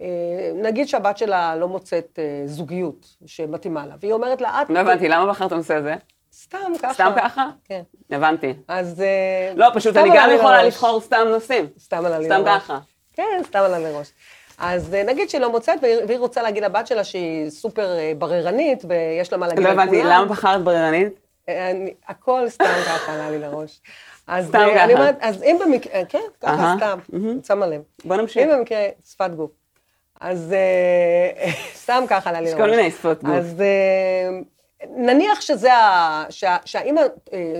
[0.00, 4.70] אה, נגיד שהבת שלה לא מוצאת זוגיות שמתאימה לה, והיא אומרת לה, את...
[4.70, 5.94] לא הבנתי, למה בחרת הנושא הזה?
[6.32, 6.94] סתם ככה.
[6.94, 7.48] סתם ככה?
[7.64, 7.82] כן.
[8.10, 8.54] הבנתי.
[8.68, 9.02] אז...
[9.56, 11.66] לא, פשוט אני גם יכולה לבחור סתם נושאים.
[11.78, 12.40] סתם עלה לי לראש.
[12.40, 12.78] סתם ככה.
[13.12, 14.12] כן, סתם עלה לי לראש.
[14.58, 19.38] אז נגיד שהיא לא מוצאת, והיא רוצה להגיד לבת שלה שהיא סופר בררנית, ויש לה
[19.38, 21.12] מה להגיד לא הבנתי, למה בחרת בררנית?
[21.48, 23.80] אני, הכל סתם ככה עלה לי לראש.
[24.26, 24.84] אז סתם ככה.
[24.84, 26.98] אני אומרת, אז אם במקרה, כן, ככה סתם,
[27.46, 27.82] שמה לב.
[28.04, 28.42] בוא נמשיך.
[28.42, 29.50] אם במקרה, שפת גוף.
[30.20, 30.54] אז
[31.82, 32.54] סתם ככה עלה לי לראש.
[32.54, 33.34] יש כל מיני שפות גוף.
[33.34, 33.62] אז
[34.96, 35.70] נניח שזה,
[36.64, 37.02] שהאימא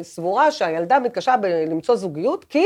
[0.03, 1.35] סבורה שהילדה מתקשה
[1.67, 2.65] למצוא זוגיות, כי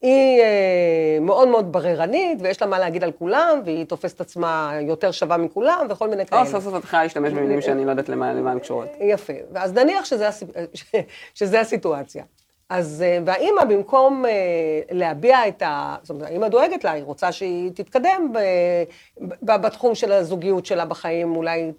[0.00, 5.10] היא אה, מאוד מאוד בררנית, ויש לה מה להגיד על כולם, והיא תופסת עצמה יותר
[5.10, 6.42] שווה מכולם, וכל מיני כאלה.
[6.42, 8.88] או, סוף סוף את יכולה להשתמש במילים שאני לא יודעת למה הן קשורות.
[9.00, 9.32] יפה.
[9.54, 10.28] אז נניח שזה,
[11.34, 12.24] שזה הסיטואציה.
[12.68, 14.30] אז, אה, והאימא, במקום אה,
[14.90, 15.96] להביע את ה...
[16.02, 18.38] זאת אומרת, האימא דואגת לה, היא רוצה שהיא תתקדם ב,
[19.42, 21.72] ב, בתחום של הזוגיות שלה בחיים, אולי,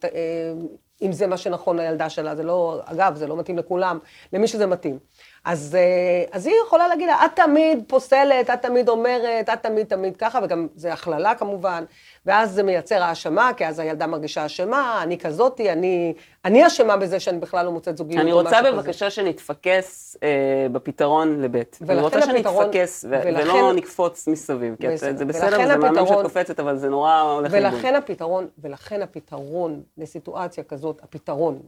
[1.02, 4.00] אם זה מה שנכון לילדה שלה, זה לא, אגב, זה לא מתאים לכולם,
[4.34, 5.00] למי שזה מתאים.
[5.46, 9.88] אז, אה, אז היא יכולה להגיד לה, את תמיד פוסלת, את תמיד אומרת, את תמיד
[9.88, 11.84] תמיד ככה, וגם זה הכללה כמובן,
[12.26, 16.14] ואז זה מייצר האשמה, כי אז הילדה מרגישה אשמה, אני כזאתי, אני,
[16.46, 19.10] אני אשמה בזה שאני בכלל לא מוצאת זוגיות אני רוצה בבקשה כזה.
[19.10, 21.80] שנתפקס אה, בפתרון לבית.
[21.90, 26.22] אני רוצה שנתפקס ו- ולכן, ולא נקפוץ מסביב, כי בסדר, זה בסדר, זה מאמין שאת
[26.22, 27.74] קופצת, אבל זה נורא הולך לאיבוד.
[27.74, 31.62] ולכן הפתרון, ולכן הפתרון לסיטואציה כזאת, הפתרון,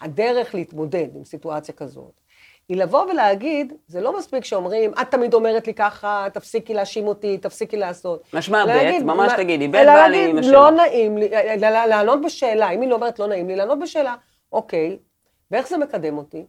[0.00, 2.19] הדרך להתמודד עם סיטואציה כזאת,
[2.70, 7.38] היא לבוא ולהגיד, זה לא מספיק שאומרים, את תמיד אומרת לי ככה, תפסיקי להאשים אותי,
[7.38, 8.22] תפסיקי לעשות.
[8.32, 10.52] משמע ב', ממש תגידי, ב' בא לי עם השאלה.
[10.52, 11.28] לא נעים לי,
[11.88, 14.14] לענות בשאלה, אם היא לא אומרת לא נעים לי, לענות בשאלה,
[14.52, 14.98] אוקיי,
[15.50, 16.44] ואיך זה מקדם אותי?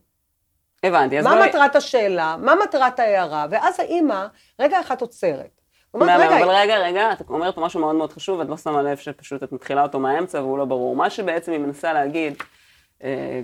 [0.84, 1.26] הבנתי, אז...
[1.26, 4.26] מה מטרת השאלה, מה מטרת ההערה, ואז האימא,
[4.60, 5.62] רגע אחד עוצרת.
[5.94, 8.98] אומרת, רגע, אבל רגע, רגע, את אומרת משהו מאוד מאוד חשוב, ואת לא שמה לב
[8.98, 10.96] שפשוט את מתחילה אותו מהאמצע והוא לא ברור.
[10.96, 12.46] מה שבעצם היא מנסה להגיד, אה,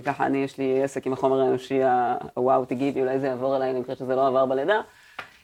[0.04, 1.80] ככה אני, יש לי עסק עם החומר האנושי
[2.34, 4.80] הוואו, תגידי, אולי זה יעבור אליי, אני חושבת שזה לא עבר בלידה.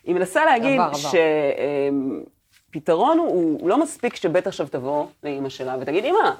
[0.04, 0.80] היא מנסה להגיד
[2.70, 6.30] שפתרון הוא, הוא לא מספיק שבית עכשיו תבוא לאימא שלה ותגיד, אימא,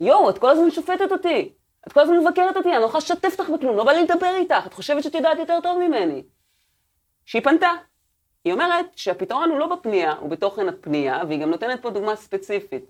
[0.00, 1.52] יואו, את כל הזמן שופטת אותי,
[1.86, 4.36] את כל הזמן מבקרת אותי, אני לא יכולה לשתף אותך בכלום, לא בא לי לדבר
[4.36, 6.22] איתך, את חושבת שאת יודעת יותר טוב ממני.
[7.24, 7.70] שהיא פנתה.
[8.44, 12.84] היא אומרת שהפתרון הוא לא בפנייה, הוא בתוכן הפנייה, והיא גם נותנת פה דוגמה ספציפית.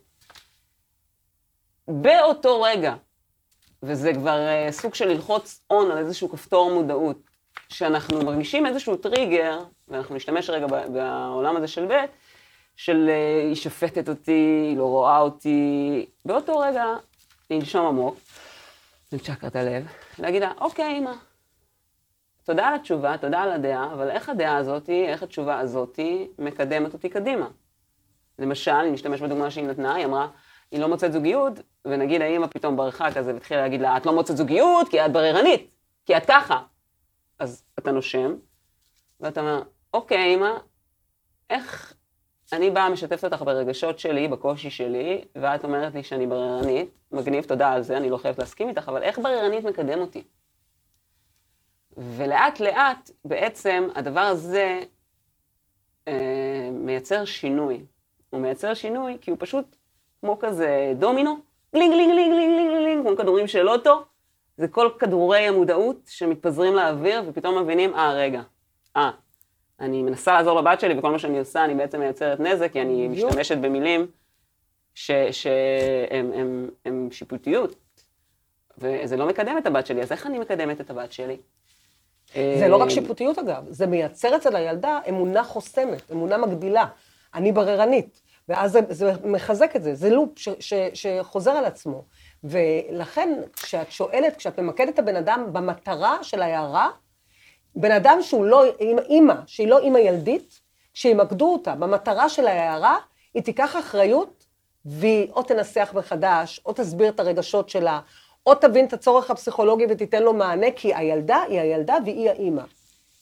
[1.88, 2.94] באותו רגע
[3.86, 7.18] וזה כבר uh, סוג של ללחוץ און על איזשהו כפתור מודעות.
[7.68, 12.04] שאנחנו מרגישים איזשהו טריגר, ואנחנו נשתמש רגע בעולם הזה של ב',
[12.76, 16.84] של uh, היא שופטת אותי, היא לא רואה אותי, באותו רגע
[17.50, 18.16] לנשום עמוק,
[19.12, 19.86] לצ'קרת הלב,
[20.18, 21.12] להגיד לה, אוקיי, אמא,
[22.44, 27.08] תודה על התשובה, תודה על הדעה, אבל איך הדעה הזאתי, איך התשובה הזאתי מקדמת אותי
[27.08, 27.48] קדימה?
[28.38, 30.28] למשל, אם נשתמש בדוגמה שהיא נתנה, היא אמרה,
[30.70, 31.52] היא לא מוצאת זוגיות,
[31.84, 35.70] ונגיד האמא פתאום ברחה כזה והתחילה להגיד לה, את לא מוצאת זוגיות כי את בררנית,
[36.06, 36.62] כי את ככה.
[37.38, 38.34] אז אתה נושם,
[39.20, 39.62] ואתה אומר,
[39.94, 40.50] אוקיי, אמא,
[41.50, 41.94] איך
[42.52, 47.72] אני באה משתפת אותך ברגשות שלי, בקושי שלי, ואת אומרת לי שאני בררנית, מגניב, תודה
[47.72, 50.22] על זה, אני לא חייבת להסכים איתך, אבל איך בררנית מקדם אותי?
[51.96, 54.80] ולאט לאט, בעצם, הדבר הזה
[56.08, 57.84] אה, מייצר שינוי.
[58.30, 59.76] הוא מייצר שינוי כי הוא פשוט
[60.20, 61.36] כמו כזה דומינו,
[61.74, 64.04] גלינג, גלינג, גלינג, גלינג, גלינג, כמו כדורים של אוטו,
[64.56, 68.42] זה כל כדורי המודעות שמתפזרים לאוויר, ופתאום מבינים, אה, רגע,
[68.96, 69.10] אה,
[69.80, 73.08] אני מנסה לעזור לבת שלי, וכל מה שאני עושה, אני בעצם מייצרת נזק, כי אני
[73.08, 74.06] משתמשת במילים
[74.94, 75.38] שהם
[77.10, 77.74] שיפוטיות,
[78.78, 81.36] וזה לא מקדם את הבת שלי, אז איך אני מקדמת את הבת שלי?
[82.34, 86.84] זה לא רק שיפוטיות אגב, זה מייצר אצל הילדה אמונה חוסמת, אמונה מגדילה.
[87.34, 88.22] אני בררנית.
[88.48, 92.04] ואז זה, זה מחזק את זה, זה לופ ש, ש, שחוזר על עצמו.
[92.44, 96.90] ולכן, כשאת שואלת, כשאת ממקדת את הבן אדם במטרה של ההערה,
[97.76, 98.64] בן אדם שהוא לא
[99.08, 100.60] אימא, שהיא לא אימא ילדית,
[100.94, 102.96] כשימקדו אותה במטרה של ההערה,
[103.34, 104.46] היא תיקח אחריות,
[104.84, 108.00] והיא או תנסח מחדש, או תסביר את הרגשות שלה,
[108.46, 112.62] או תבין את הצורך הפסיכולוגי ותיתן לו מענה, כי הילדה היא הילדה והיא האימא.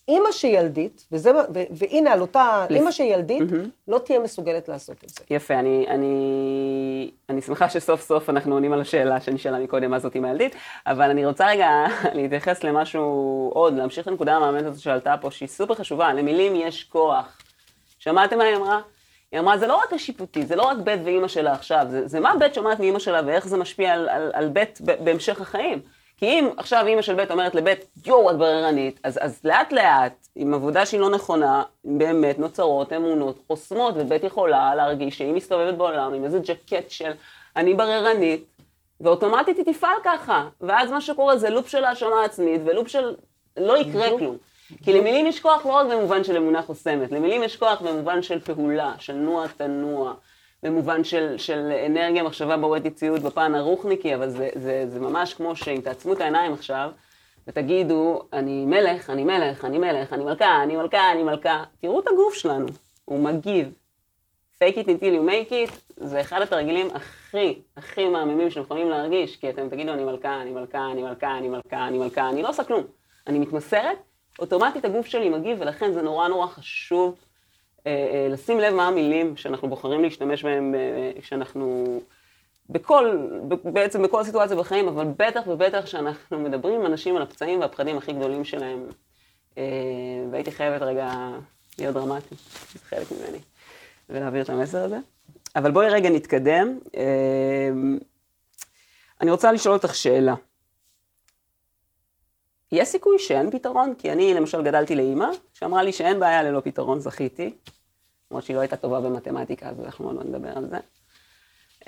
[0.08, 3.68] אימא שילדית, וזה, ו, והנה על אותה, אימא שילדית, mm-hmm.
[3.88, 5.20] לא תהיה מסוגלת לעשות את זה.
[5.30, 10.14] יפה, אני, אני, אני שמחה שסוף סוף אנחנו עונים על השאלה שנשאלה מקודם, מה זאת
[10.14, 11.70] אימא ילדית, אבל אני רוצה רגע
[12.14, 17.38] להתייחס למשהו עוד, להמשיך לנקודה המאמנת הזאת שעלתה פה, שהיא סופר חשובה, למילים יש כוח.
[17.98, 18.80] שמעתם מה היא אמרה?
[19.32, 22.20] היא אמרה, זה לא רק השיפוטי, זה לא רק בית ואימא שלה עכשיו, זה, זה
[22.20, 25.80] מה בית שומעת מאימא שלה ואיך זה משפיע על, על, על בית בהמשך החיים.
[26.16, 30.26] כי אם עכשיו אימא של בית אומרת לבית, יואו, את בררנית, אז, אז לאט לאט,
[30.36, 36.14] עם עבודה שהיא לא נכונה, באמת נוצרות אמונות חוסמות, ובית יכולה להרגיש שהיא מסתובבת בעולם
[36.14, 37.12] עם איזה ג'קט של
[37.56, 38.44] אני בררנית,
[39.00, 40.48] ואוטומטית היא תפעל ככה.
[40.60, 43.14] ואז מה שקורה זה לופ של האשמה עצמית, ולופ של
[43.56, 44.36] לא יקרה כלום.
[44.82, 48.40] כי למילים יש כוח לא רק במובן של אמונה חוסמת, למילים יש כוח במובן של
[48.40, 50.14] פעולה, של נוע תנוע.
[50.64, 55.80] במובן של, של אנרגיה, מחשבה יציאות בפן הרוחניקי, אבל זה, זה, זה ממש כמו שאם
[55.80, 56.90] תעצמו את העיניים עכשיו,
[57.48, 62.08] ותגידו, אני מלך, אני מלך, אני מלך, אני מלכה, אני מלכה, אני מלכה, תראו את
[62.08, 62.66] הגוף שלנו,
[63.04, 63.72] הוא מגיב.
[64.58, 69.36] fake it until you make it, זה אחד התרגילים הכי, הכי מהממים שאתם יכולים להרגיש,
[69.36, 72.48] כי אתם תגידו, אני מלכה, אני מלכה, אני מלכה, אני מלכה, אני מלכה, אני לא
[72.48, 72.84] עושה כלום.
[73.26, 73.98] אני מתמסרת,
[74.38, 77.23] אוטומטית הגוף שלי מגיב, ולכן זה נורא נורא חשוב
[78.30, 81.84] לשים לב מה המילים שאנחנו בוחרים להשתמש בהם אה, כשאנחנו,
[82.70, 83.18] בכל,
[83.64, 88.12] בעצם בכל סיטואציה בחיים, אבל בטח ובטח כשאנחנו מדברים עם אנשים על הפצעים והפחדים הכי
[88.12, 88.86] גדולים שלהם.
[90.30, 91.10] והייתי חייבת רגע
[91.78, 92.34] להיות דרמטי,
[92.72, 93.38] זה חלק ממני,
[94.10, 94.98] ולהעביר את המסר הזה.
[95.56, 96.78] אבל בואי רגע נתקדם.
[99.20, 100.34] אני רוצה לשאול אותך שאלה.
[102.74, 103.94] יש סיכוי שאין פתרון?
[103.98, 107.54] כי אני למשל גדלתי לאימא, שאמרה לי שאין בעיה ללא פתרון, זכיתי.
[108.30, 110.78] למרות שהיא לא הייתה טובה במתמטיקה, אז אנחנו לא נדבר על זה.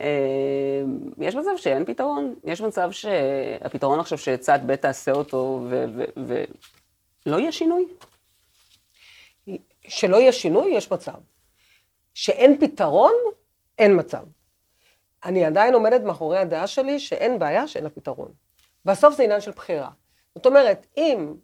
[0.01, 0.83] אה,
[1.19, 2.35] יש מצב שאין פתרון?
[2.45, 5.61] יש מצב שהפתרון עכשיו שצד ב' תעשה אותו
[7.27, 7.87] ולא יהיה שינוי?
[9.89, 11.15] שלא יהיה שינוי, יש מצב.
[12.15, 13.13] שאין פתרון,
[13.79, 14.23] אין מצב.
[15.25, 18.29] אני עדיין עומדת מאחורי הדעה שלי שאין בעיה שאין לה פתרון.
[18.85, 19.91] בסוף זה עניין של בחירה.
[20.37, 21.35] זאת אומרת, אם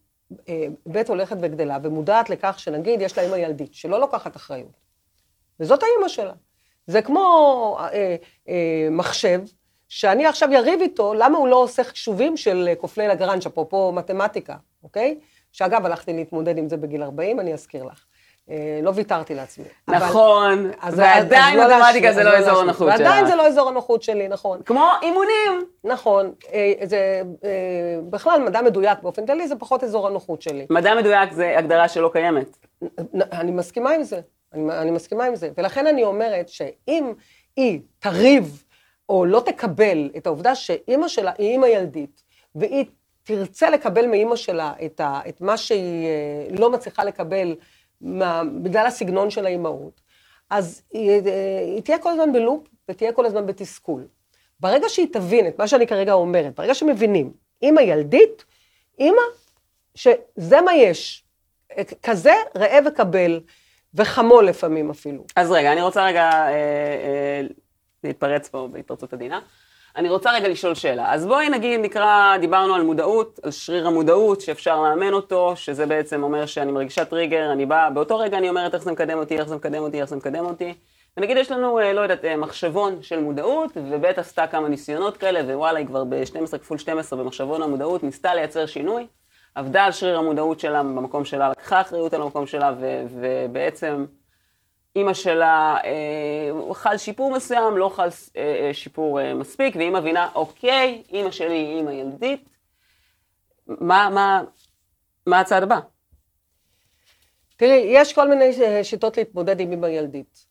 [0.48, 4.81] אה, בית הולכת וגדלה ומודעת לכך שנגיד יש לה אימא ילדית, שלא לוקחת אחריות,
[5.61, 6.33] וזאת האימא שלה.
[6.87, 8.16] זה כמו אה,
[8.48, 9.40] אה, מחשב,
[9.88, 15.18] שאני עכשיו יריב איתו, למה הוא לא עושה חישובים של כופלי לגרנץ', אפרופו מתמטיקה, אוקיי?
[15.52, 18.05] שאגב, הלכתי להתמודד עם זה בגיל 40, אני אזכיר לך.
[18.50, 19.64] אה, לא ויתרתי לעצמי.
[19.88, 23.00] נכון, אבל, ועדיין מתמטיקה זה לא, אזור הנוחות שלך.
[23.00, 24.62] ועדיין זה לא אזור הנוחות שלי, נכון.
[24.62, 25.66] כמו אימונים.
[25.85, 27.50] נכון, אה, זה אה,
[28.11, 30.66] בכלל מדע מדויק באופן כללי, זה פחות אזור הנוחות שלי.
[30.70, 32.66] מדע מדויק זה הגדרה שלא קיימת.
[33.33, 34.20] אני מסכימה עם זה.
[34.55, 35.50] אני, אני מסכימה עם זה.
[35.57, 37.12] ולכן אני אומרת שאם
[37.57, 38.64] היא תריב
[39.09, 42.22] או לא תקבל את העובדה שאימא שלה היא אימא ילדית,
[42.55, 42.85] והיא
[43.22, 46.09] תרצה לקבל מאימא שלה את, ה, את מה שהיא
[46.50, 47.55] לא מצליחה לקבל
[48.02, 50.00] מה, בגלל הסגנון של האימהות,
[50.50, 54.06] אז היא, אה, היא תהיה כל הזמן בלופ ותהיה כל הזמן בתסכול.
[54.60, 58.44] ברגע שהיא תבין את מה שאני כרגע אומרת, ברגע שמבינים, אימא ילדית,
[58.98, 59.22] אימא
[59.94, 61.24] שזה מה יש,
[62.02, 63.40] כזה ראה וקבל,
[63.94, 65.24] וחמול לפעמים אפילו.
[65.36, 67.46] אז רגע, אני רוצה רגע אה, אה,
[68.04, 69.40] להתפרץ פה בהתפרצות עדינה.
[69.96, 71.14] אני רוצה רגע לשאול שאלה.
[71.14, 76.22] אז בואי נגיד, נקרא, דיברנו על מודעות, על שריר המודעות, שאפשר לאמן אותו, שזה בעצם
[76.22, 79.48] אומר שאני מרגישה טריגר, אני באה, באותו רגע אני אומרת איך זה מקדם אותי, איך
[79.48, 80.74] זה מקדם אותי, איך זה מקדם אותי.
[81.16, 85.40] ונגיד יש לנו, אה, לא יודעת, אה, מחשבון של מודעות, ובית עשתה כמה ניסיונות כאלה,
[85.40, 89.07] ווואלה, היא כבר ב-12 כפול 12 במחשבון המודעות, ניסתה לייצר שינוי.
[89.55, 92.72] עבדה על שריר המודעות שלה במקום שלה, לקחה אחריות על המקום שלה,
[93.11, 94.05] ובעצם
[94.96, 100.28] אימא שלה, אה, חל שיפור מסוים, לא חל אה, אה, שיפור אה, מספיק, והיא מבינה,
[100.35, 102.48] אוקיי, אימא שלי היא אימא ילדית,
[103.66, 104.42] מה, מה,
[105.26, 105.78] מה הצעד הבא?
[107.57, 110.46] תראי, יש כל מיני אה, שיטות להתמודד עם אימא ילדית.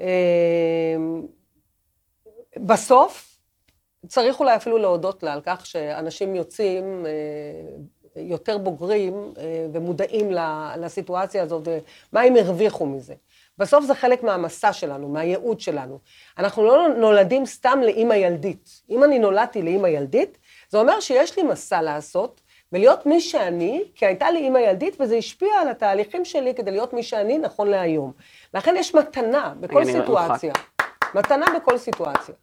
[0.00, 0.96] אה,
[2.56, 3.38] בסוף,
[4.06, 7.06] צריך אולי אפילו להודות לה על כך שאנשים יוצאים
[8.16, 9.32] יותר בוגרים
[9.72, 10.30] ומודעים
[10.78, 13.14] לסיטואציה הזאת, ומה הם הרוויחו מזה.
[13.58, 15.98] בסוף זה חלק מהמסע שלנו, מהייעוד שלנו.
[16.38, 18.82] אנחנו לא נולדים סתם לאימא ילדית.
[18.90, 20.38] אם אני נולדתי לאימא ילדית,
[20.68, 22.40] זה אומר שיש לי מסע לעשות,
[22.72, 26.92] ולהיות מי שאני, כי הייתה לי אימא ילדית, וזה השפיע על התהליכים שלי כדי להיות
[26.92, 28.12] מי שאני נכון להיום.
[28.54, 30.52] לכן יש מתנה בכל סיטואציה.
[31.14, 32.34] מתנה בכל סיטואציה.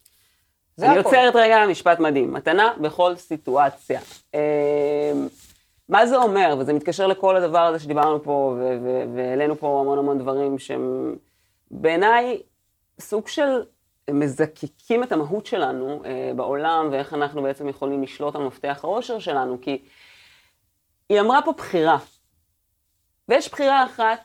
[0.81, 3.99] אני עוצרת רגע משפט מדהים, מתנה בכל סיטואציה.
[5.89, 6.55] מה זה אומר?
[6.59, 8.57] וזה מתקשר לכל הדבר הזה שדיברנו פה,
[9.15, 11.15] והעלינו פה המון המון דברים שהם
[11.71, 12.41] בעיניי
[12.99, 13.63] סוג של
[14.09, 19.57] מזקקים את המהות שלנו אה, בעולם, ואיך אנחנו בעצם יכולים לשלוט על מפתח העושר שלנו,
[19.61, 19.81] כי
[21.09, 21.97] היא אמרה פה בחירה.
[23.29, 24.19] ויש בחירה אחת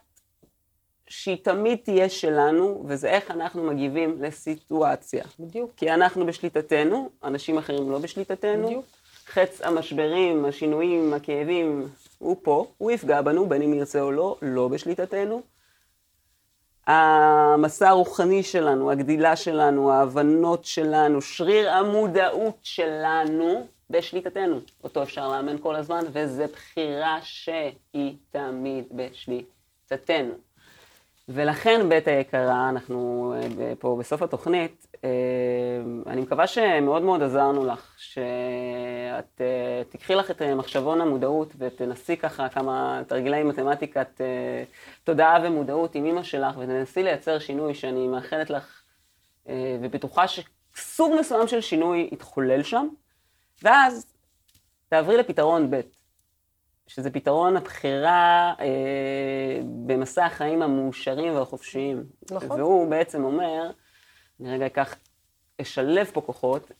[1.09, 5.25] שהיא תמיד תהיה שלנו, וזה איך אנחנו מגיבים לסיטואציה.
[5.41, 5.73] בדיוק.
[5.77, 8.67] כי אנחנו בשליטתנו, אנשים אחרים לא בשליטתנו.
[8.67, 8.85] בדיוק.
[9.29, 11.89] חץ המשברים, השינויים, הכאבים,
[12.19, 15.43] הוא פה, הוא יפגע בנו, בין אם ירצה או לא, לא בשליטתנו.
[16.87, 24.61] המסע הרוחני שלנו, הגדילה שלנו, ההבנות שלנו, שריר המודעות שלנו, בשליטתנו.
[24.85, 30.35] אותו אפשר לאמן כל הזמן, וזו בחירה שהיא תמיד בשליטתנו.
[31.29, 35.11] ולכן, בית היקרה, אנחנו אה, פה בסוף התוכנית, אה,
[36.07, 42.49] אני מקווה שמאוד מאוד עזרנו לך, שאת אה, תיקחי לך את מחשבון המודעות ותנסי ככה
[42.49, 44.21] כמה תרגילי מתמטיקת
[45.05, 48.83] תודעה ומודעות עם אמא שלך, ותנסי לייצר שינוי שאני מאחלת לך,
[49.81, 52.89] ובטוחה שסוג מסוים של שינוי יתחולל שם,
[53.63, 54.07] ואז
[54.89, 55.81] תעברי לפתרון ב'.
[56.89, 62.05] שזה פתרון הבחירה אה, במסע החיים המאושרים והחופשיים.
[62.31, 62.61] נכון.
[62.61, 63.71] והוא בעצם אומר,
[64.41, 64.95] אני רגע אקח,
[65.61, 66.71] אשלב פה כוחות,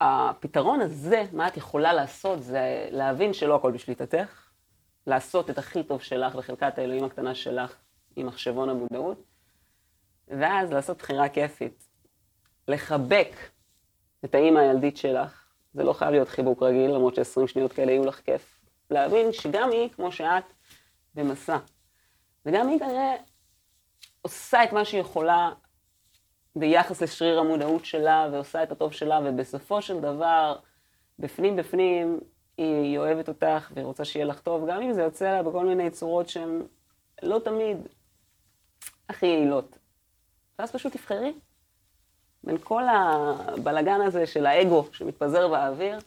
[0.00, 4.50] הפתרון הזה, מה את יכולה לעשות, זה להבין שלא הכל בשליטתך,
[5.06, 7.76] לעשות את הכי טוב שלך בחלקת האלוהים הקטנה שלך
[8.16, 9.22] עם מחשבון המודעות,
[10.28, 11.88] ואז לעשות בחירה כיפית.
[12.68, 13.36] לחבק
[14.24, 18.04] את האימא הילדית שלך, זה לא חייב להיות חיבוק רגיל, למרות ש-20 שניות כאלה יהיו
[18.04, 18.55] לך כיף.
[18.90, 20.44] להבין שגם היא, כמו שאת,
[21.14, 21.58] במסע.
[22.46, 23.16] וגם היא כנראה
[24.22, 25.52] עושה את מה שהיא יכולה
[26.56, 30.56] ביחס לשריר המודעות שלה, ועושה את הטוב שלה, ובסופו של דבר,
[31.18, 32.20] בפנים בפנים,
[32.58, 35.90] היא אוהבת אותך והיא רוצה שיהיה לך טוב, גם אם זה יוצא לה בכל מיני
[35.90, 36.62] צורות שהן
[37.22, 37.76] לא תמיד
[39.08, 39.78] הכי יעילות.
[40.58, 41.32] ואז פשוט תבחרי
[42.44, 45.98] בין כל הבלגן הזה של האגו שמתפזר באוויר,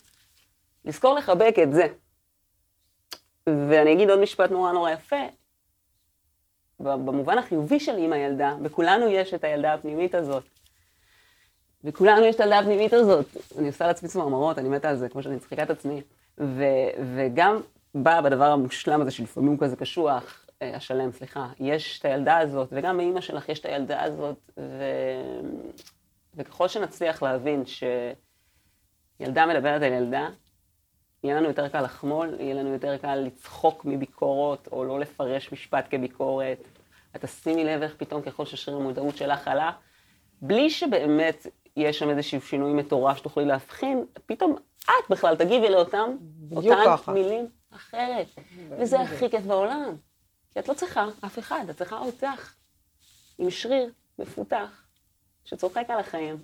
[0.85, 1.87] לזכור לחבק את זה.
[3.69, 5.15] ואני אגיד עוד משפט נורא נורא יפה,
[6.79, 10.43] במובן החיובי של אימא ילדה, בכולנו יש את הילדה הפנימית הזאת.
[11.83, 13.25] וכולנו יש את הילדה הפנימית הזאת.
[13.57, 16.01] אני עושה לעצמי צמרמרות, אני מתה על זה, כמו שאני מצחיקה את עצמי.
[16.39, 17.61] ו- וגם
[17.95, 22.69] באה בדבר המושלם הזה, שלפעמים הוא כזה קשוח, אה, השלם, סליחה, יש את הילדה הזאת,
[22.71, 24.83] וגם באימא שלך יש את הילדה הזאת, ו...
[26.35, 30.27] וככל שנצליח להבין שילדה מדברת על ילדה,
[31.23, 35.85] יהיה לנו יותר קל לחמול, יהיה לנו יותר קל לצחוק מביקורות, או לא לפרש משפט
[35.89, 36.57] כביקורת.
[37.15, 39.71] את תשימי לב איך פתאום ככל ששריר המודעות שלך עלה,
[40.41, 46.17] בלי שבאמת יש שם איזשהו שינוי מטורף שתוכלי להבחין, פתאום את בכלל תגיבי לאותם,
[46.55, 47.11] אותן ככה.
[47.11, 48.27] מילים אחרת.
[48.69, 49.95] וזה הכי כיף בעולם.
[50.53, 52.53] כי את לא צריכה אף אחד, את צריכה אותך,
[53.37, 54.83] עם שריר מפותח,
[55.45, 56.37] שצוחק על החיים.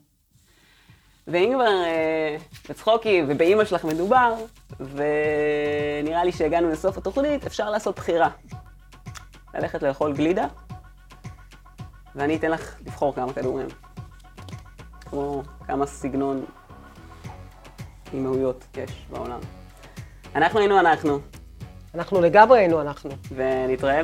[1.28, 2.38] ואם כבר אה,
[2.70, 4.34] בצחוקים ובאימא שלך מדובר,
[4.80, 8.30] ונראה לי שהגענו לסוף התוכנית, אפשר לעשות בחירה.
[9.54, 10.48] ללכת לאכול גלידה,
[12.16, 13.68] ואני אתן לך לבחור כמה כדורים.
[15.06, 16.46] כמו כמה סגנון
[18.14, 19.40] אימהויות יש בעולם.
[20.36, 21.20] אנחנו היינו אנחנו.
[21.96, 23.10] אנחנו לגמרי היינו אנחנו.
[23.36, 24.02] ונתראה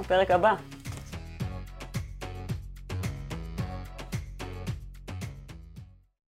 [0.00, 0.54] בפרק הבא.